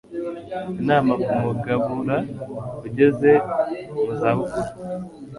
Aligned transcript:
Inama 0.81 1.13
ku 1.23 1.31
Mugabura 1.41 2.17
Ugeze 2.87 3.31
mu 4.03 4.13
Zabukuru 4.19 4.69